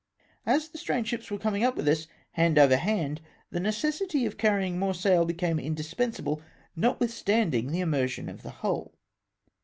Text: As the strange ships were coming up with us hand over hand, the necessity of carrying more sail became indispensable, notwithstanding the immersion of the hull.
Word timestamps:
As 0.47 0.69
the 0.69 0.79
strange 0.79 1.09
ships 1.09 1.29
were 1.29 1.37
coming 1.37 1.63
up 1.63 1.75
with 1.75 1.87
us 1.87 2.07
hand 2.31 2.57
over 2.57 2.75
hand, 2.75 3.21
the 3.51 3.59
necessity 3.59 4.25
of 4.25 4.35
carrying 4.35 4.79
more 4.79 4.95
sail 4.95 5.25
became 5.25 5.59
indispensable, 5.59 6.41
notwithstanding 6.75 7.71
the 7.71 7.81
immersion 7.81 8.27
of 8.27 8.41
the 8.41 8.49
hull. 8.49 8.95